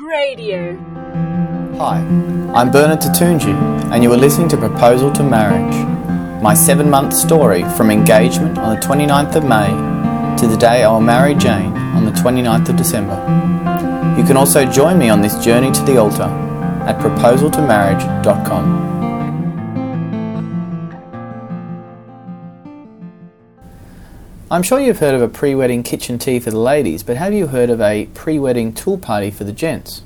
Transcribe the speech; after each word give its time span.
Radio. 0.00 0.76
Hi, 1.78 1.98
I'm 2.54 2.70
Bernard 2.70 3.00
Tatunji, 3.00 3.54
and 3.92 4.02
you 4.02 4.12
are 4.12 4.16
listening 4.16 4.48
to 4.50 4.56
Proposal 4.56 5.10
to 5.12 5.22
Marriage, 5.22 5.74
my 6.42 6.52
seven 6.54 6.90
month 6.90 7.14
story 7.14 7.62
from 7.76 7.90
engagement 7.90 8.58
on 8.58 8.74
the 8.78 8.80
29th 8.86 9.36
of 9.36 9.44
May 9.44 9.68
to 10.36 10.46
the 10.46 10.56
day 10.56 10.84
I 10.84 10.90
will 10.90 11.00
marry 11.00 11.34
Jane 11.34 11.72
on 11.96 12.04
the 12.04 12.10
29th 12.10 12.68
of 12.68 12.76
December. 12.76 13.14
You 14.18 14.24
can 14.26 14.36
also 14.36 14.70
join 14.70 14.98
me 14.98 15.08
on 15.08 15.22
this 15.22 15.42
journey 15.42 15.72
to 15.72 15.82
the 15.82 15.96
altar 15.96 16.24
at 16.86 16.98
proposaltomarriage.com. 17.00 18.95
I'm 24.48 24.62
sure 24.62 24.78
you've 24.78 25.00
heard 25.00 25.16
of 25.16 25.22
a 25.22 25.28
pre 25.28 25.56
wedding 25.56 25.82
kitchen 25.82 26.18
tea 26.18 26.38
for 26.38 26.52
the 26.52 26.58
ladies, 26.60 27.02
but 27.02 27.16
have 27.16 27.34
you 27.34 27.48
heard 27.48 27.68
of 27.68 27.80
a 27.80 28.06
pre 28.14 28.38
wedding 28.38 28.72
tool 28.72 28.96
party 28.96 29.28
for 29.28 29.42
the 29.42 29.50
gents? 29.50 30.02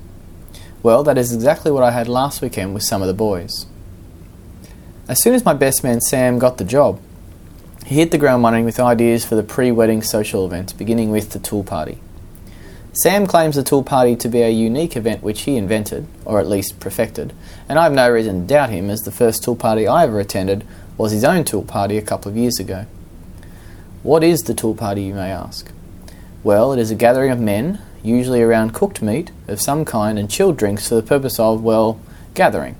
Well, 0.82 1.04
that 1.04 1.18
is 1.18 1.34
exactly 1.34 1.70
what 1.70 1.82
I 1.82 1.90
had 1.90 2.08
last 2.08 2.40
weekend 2.40 2.72
with 2.72 2.82
some 2.82 3.02
of 3.02 3.08
the 3.08 3.12
boys. 3.12 3.66
As 5.08 5.22
soon 5.22 5.34
as 5.34 5.44
my 5.44 5.52
best 5.52 5.84
man 5.84 6.00
Sam 6.00 6.38
got 6.38 6.56
the 6.56 6.64
job, 6.64 6.98
he 7.84 7.96
hit 7.96 8.12
the 8.12 8.18
ground 8.18 8.42
running 8.42 8.64
with 8.64 8.80
ideas 8.80 9.26
for 9.26 9.34
the 9.34 9.42
pre 9.42 9.70
wedding 9.70 10.00
social 10.00 10.46
event, 10.46 10.78
beginning 10.78 11.10
with 11.10 11.32
the 11.32 11.38
tool 11.38 11.62
party. 11.62 11.98
Sam 12.94 13.26
claims 13.26 13.56
the 13.56 13.62
tool 13.62 13.82
party 13.82 14.16
to 14.16 14.28
be 14.30 14.40
a 14.40 14.48
unique 14.48 14.96
event 14.96 15.22
which 15.22 15.42
he 15.42 15.58
invented, 15.58 16.06
or 16.24 16.40
at 16.40 16.48
least 16.48 16.80
perfected, 16.80 17.34
and 17.68 17.78
I 17.78 17.82
have 17.82 17.92
no 17.92 18.10
reason 18.10 18.40
to 18.40 18.46
doubt 18.46 18.70
him 18.70 18.88
as 18.88 19.02
the 19.02 19.12
first 19.12 19.44
tool 19.44 19.54
party 19.54 19.86
I 19.86 20.04
ever 20.04 20.18
attended 20.18 20.66
was 20.96 21.12
his 21.12 21.24
own 21.24 21.44
tool 21.44 21.62
party 21.62 21.98
a 21.98 22.02
couple 22.02 22.30
of 22.30 22.38
years 22.38 22.58
ago. 22.58 22.86
What 24.02 24.24
is 24.24 24.44
the 24.44 24.54
tool 24.54 24.74
party, 24.74 25.02
you 25.02 25.14
may 25.14 25.30
ask? 25.30 25.70
Well, 26.42 26.72
it 26.72 26.78
is 26.78 26.90
a 26.90 26.94
gathering 26.94 27.30
of 27.30 27.38
men, 27.38 27.80
usually 28.02 28.40
around 28.40 28.72
cooked 28.72 29.02
meat 29.02 29.30
of 29.46 29.60
some 29.60 29.84
kind 29.84 30.18
and 30.18 30.30
chilled 30.30 30.56
drinks 30.56 30.88
for 30.88 30.94
the 30.94 31.02
purpose 31.02 31.38
of, 31.38 31.62
well, 31.62 32.00
gathering. 32.34 32.76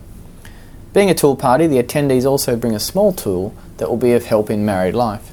Being 0.95 1.11
a 1.11 1.15
tool 1.15 1.37
party, 1.37 1.67
the 1.67 1.83
attendees 1.83 2.25
also 2.25 2.57
bring 2.57 2.75
a 2.75 2.81
small 2.81 3.13
tool 3.13 3.55
that 3.77 3.91
will 3.91 3.99
be 3.99 4.13
of 4.13 4.25
help 4.25 4.49
in 4.49 4.65
married 4.65 4.95
life. 4.95 5.31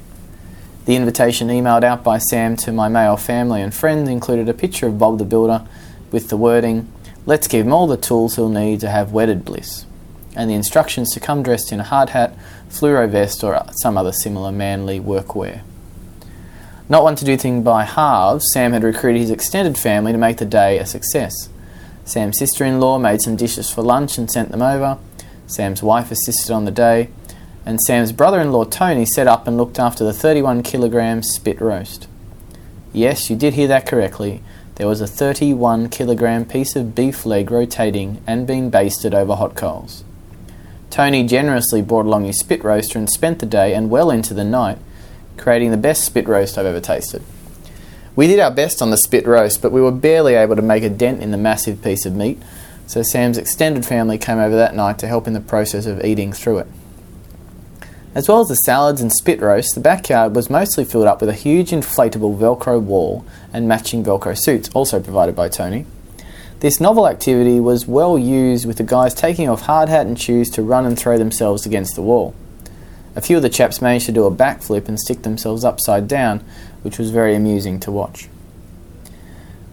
The 0.84 0.94
invitation 0.94 1.48
emailed 1.48 1.84
out 1.84 2.04
by 2.04 2.18
Sam 2.18 2.54
to 2.56 2.72
my 2.72 2.90
male 2.90 3.16
family 3.16 3.62
and 3.62 3.74
friends 3.74 4.10
included 4.10 4.46
a 4.50 4.54
picture 4.54 4.88
of 4.88 4.98
Bob 4.98 5.18
the 5.18 5.24
Builder 5.24 5.66
with 6.10 6.28
the 6.28 6.36
wording, 6.36 6.92
Let's 7.24 7.48
give 7.48 7.66
him 7.66 7.72
all 7.72 7.86
the 7.86 7.96
tools 7.96 8.36
he'll 8.36 8.48
need 8.48 8.80
to 8.80 8.90
have 8.90 9.12
wedded 9.12 9.44
bliss, 9.44 9.84
and 10.34 10.48
the 10.48 10.54
instructions 10.54 11.12
to 11.12 11.20
come 11.20 11.42
dressed 11.42 11.72
in 11.72 11.80
a 11.80 11.84
hard 11.84 12.10
hat, 12.10 12.34
fluoro 12.70 13.06
vest, 13.06 13.44
or 13.44 13.62
some 13.82 13.98
other 13.98 14.12
similar 14.12 14.52
manly 14.52 14.98
workwear. 14.98 15.62
Not 16.90 17.02
one 17.02 17.16
to 17.16 17.24
do 17.24 17.36
things 17.36 17.64
by 17.64 17.84
halves, 17.84 18.46
Sam 18.52 18.72
had 18.72 18.82
recruited 18.82 19.20
his 19.20 19.30
extended 19.30 19.76
family 19.76 20.12
to 20.12 20.18
make 20.18 20.38
the 20.38 20.46
day 20.46 20.78
a 20.78 20.86
success. 20.86 21.50
Sam's 22.06 22.38
sister 22.38 22.64
in 22.64 22.80
law 22.80 22.98
made 22.98 23.20
some 23.20 23.36
dishes 23.36 23.70
for 23.70 23.82
lunch 23.82 24.16
and 24.16 24.30
sent 24.30 24.50
them 24.50 24.62
over. 24.62 24.98
Sam's 25.46 25.82
wife 25.82 26.10
assisted 26.10 26.50
on 26.50 26.64
the 26.64 26.70
day. 26.70 27.10
And 27.66 27.78
Sam's 27.82 28.12
brother 28.12 28.40
in 28.40 28.52
law 28.52 28.64
Tony 28.64 29.04
set 29.04 29.26
up 29.26 29.46
and 29.46 29.58
looked 29.58 29.78
after 29.78 30.02
the 30.02 30.14
31 30.14 30.62
kilogram 30.62 31.22
spit 31.22 31.60
roast. 31.60 32.08
Yes, 32.94 33.28
you 33.28 33.36
did 33.36 33.52
hear 33.52 33.68
that 33.68 33.86
correctly. 33.86 34.42
There 34.76 34.86
was 34.86 35.02
a 35.02 35.06
31 35.06 35.90
kilogram 35.90 36.46
piece 36.46 36.74
of 36.74 36.94
beef 36.94 37.26
leg 37.26 37.50
rotating 37.50 38.22
and 38.26 38.46
being 38.46 38.70
basted 38.70 39.12
over 39.12 39.34
hot 39.34 39.54
coals. 39.54 40.04
Tony 40.88 41.26
generously 41.26 41.82
brought 41.82 42.06
along 42.06 42.24
his 42.24 42.40
spit 42.40 42.64
roaster 42.64 42.98
and 42.98 43.10
spent 43.10 43.40
the 43.40 43.46
day 43.46 43.74
and 43.74 43.90
well 43.90 44.10
into 44.10 44.32
the 44.32 44.44
night 44.44 44.78
creating 45.38 45.70
the 45.70 45.76
best 45.76 46.04
spit 46.04 46.28
roast 46.28 46.58
I've 46.58 46.66
ever 46.66 46.80
tasted. 46.80 47.22
We 48.16 48.26
did 48.26 48.40
our 48.40 48.50
best 48.50 48.82
on 48.82 48.90
the 48.90 48.96
spit 48.96 49.26
roast, 49.26 49.62
but 49.62 49.70
we 49.70 49.80
were 49.80 49.92
barely 49.92 50.34
able 50.34 50.56
to 50.56 50.62
make 50.62 50.82
a 50.82 50.90
dent 50.90 51.22
in 51.22 51.30
the 51.30 51.38
massive 51.38 51.82
piece 51.82 52.04
of 52.04 52.16
meat, 52.16 52.42
so 52.86 53.02
Sam's 53.02 53.38
extended 53.38 53.86
family 53.86 54.18
came 54.18 54.38
over 54.38 54.56
that 54.56 54.74
night 54.74 54.98
to 54.98 55.06
help 55.06 55.26
in 55.26 55.34
the 55.34 55.40
process 55.40 55.86
of 55.86 56.04
eating 56.04 56.32
through 56.32 56.58
it. 56.58 56.66
As 58.14 58.26
well 58.26 58.40
as 58.40 58.48
the 58.48 58.56
salads 58.56 59.00
and 59.00 59.12
spit 59.12 59.40
roast, 59.40 59.74
the 59.74 59.80
backyard 59.80 60.34
was 60.34 60.50
mostly 60.50 60.84
filled 60.84 61.06
up 61.06 61.20
with 61.20 61.30
a 61.30 61.34
huge 61.34 61.70
inflatable 61.70 62.36
Velcro 62.36 62.82
wall 62.82 63.24
and 63.52 63.68
matching 63.68 64.02
Velcro 64.02 64.36
suits, 64.36 64.68
also 64.70 64.98
provided 64.98 65.36
by 65.36 65.48
Tony. 65.48 65.86
This 66.60 66.80
novel 66.80 67.06
activity 67.06 67.60
was 67.60 67.86
well 67.86 68.18
used 68.18 68.66
with 68.66 68.78
the 68.78 68.82
guys 68.82 69.14
taking 69.14 69.48
off 69.48 69.60
hard 69.62 69.88
hat 69.88 70.06
and 70.06 70.20
shoes 70.20 70.50
to 70.50 70.62
run 70.62 70.86
and 70.86 70.98
throw 70.98 71.16
themselves 71.16 71.64
against 71.64 71.94
the 71.94 72.02
wall. 72.02 72.34
A 73.18 73.20
few 73.20 73.36
of 73.36 73.42
the 73.42 73.48
chaps 73.48 73.82
managed 73.82 74.06
to 74.06 74.12
do 74.12 74.26
a 74.26 74.30
backflip 74.30 74.86
and 74.86 74.96
stick 74.96 75.22
themselves 75.22 75.64
upside 75.64 76.06
down, 76.06 76.38
which 76.82 76.98
was 76.98 77.10
very 77.10 77.34
amusing 77.34 77.80
to 77.80 77.90
watch. 77.90 78.28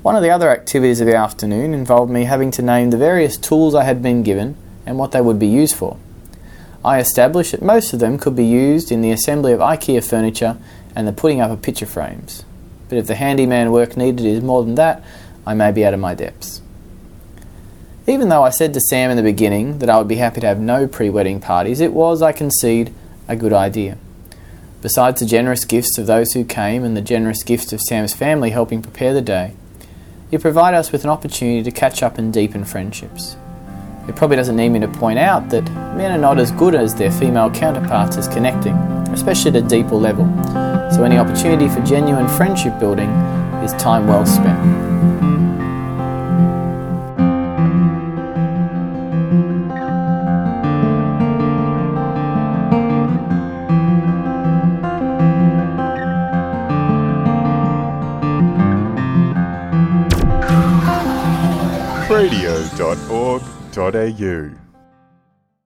One 0.01 0.15
of 0.15 0.23
the 0.23 0.31
other 0.31 0.49
activities 0.49 0.99
of 0.99 1.05
the 1.05 1.15
afternoon 1.15 1.71
involved 1.71 2.11
me 2.11 2.23
having 2.23 2.49
to 2.49 2.63
name 2.63 2.89
the 2.89 2.97
various 2.97 3.37
tools 3.37 3.75
I 3.75 3.83
had 3.83 4.01
been 4.01 4.23
given 4.23 4.57
and 4.83 4.97
what 4.97 5.11
they 5.11 5.21
would 5.21 5.37
be 5.37 5.45
used 5.45 5.75
for. 5.75 5.95
I 6.83 6.97
established 6.97 7.51
that 7.51 7.61
most 7.61 7.93
of 7.93 7.99
them 7.99 8.17
could 8.17 8.35
be 8.35 8.47
used 8.47 8.91
in 8.91 9.01
the 9.01 9.11
assembly 9.11 9.53
of 9.53 9.59
IKEA 9.59 10.03
furniture 10.03 10.57
and 10.95 11.07
the 11.07 11.13
putting 11.13 11.39
up 11.39 11.51
of 11.51 11.61
picture 11.61 11.85
frames. 11.85 12.43
But 12.89 12.97
if 12.97 13.05
the 13.05 13.13
handyman 13.13 13.71
work 13.71 13.95
needed 13.95 14.25
is 14.25 14.41
more 14.41 14.63
than 14.63 14.73
that, 14.73 15.03
I 15.45 15.53
may 15.53 15.71
be 15.71 15.85
out 15.85 15.93
of 15.93 15.99
my 15.99 16.15
depths. 16.15 16.63
Even 18.07 18.29
though 18.29 18.41
I 18.41 18.49
said 18.49 18.73
to 18.73 18.81
Sam 18.81 19.11
in 19.11 19.17
the 19.17 19.21
beginning 19.21 19.77
that 19.79 19.89
I 19.91 19.99
would 19.99 20.07
be 20.07 20.15
happy 20.15 20.41
to 20.41 20.47
have 20.47 20.59
no 20.59 20.87
pre 20.87 21.11
wedding 21.11 21.39
parties, 21.39 21.79
it 21.79 21.93
was, 21.93 22.23
I 22.23 22.31
concede, 22.31 22.91
a 23.27 23.35
good 23.35 23.53
idea. 23.53 23.97
Besides 24.81 25.19
the 25.19 25.25
generous 25.25 25.65
gifts 25.65 25.97
of 25.97 26.05
those 26.05 26.33
who 26.33 26.45
came 26.45 26.83
and 26.83 26.95
the 26.95 27.01
generous 27.01 27.43
gifts 27.43 27.73
of 27.73 27.81
Sam's 27.81 28.13
family 28.13 28.51
helping 28.51 28.81
prepare 28.81 29.13
the 29.13 29.21
day, 29.21 29.53
it 30.31 30.41
provided 30.41 30.77
us 30.77 30.91
with 30.91 31.03
an 31.03 31.09
opportunity 31.09 31.63
to 31.63 31.71
catch 31.71 32.03
up 32.03 32.17
and 32.17 32.31
deepen 32.31 32.65
friendships. 32.65 33.35
It 34.07 34.15
probably 34.15 34.35
doesn't 34.35 34.55
need 34.55 34.69
me 34.69 34.79
to 34.81 34.87
point 34.87 35.17
out 35.17 35.49
that 35.49 35.63
men 35.95 36.11
are 36.11 36.17
not 36.19 36.37
as 36.37 36.51
good 36.51 36.75
as 36.75 36.93
their 36.93 37.11
female 37.11 37.49
counterparts 37.49 38.17
as 38.17 38.27
connecting, 38.27 38.75
especially 39.11 39.49
at 39.49 39.55
a 39.57 39.67
deeper 39.67 39.95
level, 39.95 40.25
so 40.91 41.03
any 41.03 41.17
opportunity 41.17 41.67
for 41.67 41.81
genuine 41.81 42.27
friendship 42.27 42.79
building 42.79 43.09
is 43.63 43.73
time 43.73 44.07
well 44.07 44.25
spent. 44.25 45.14
radio.org.au 62.15 64.64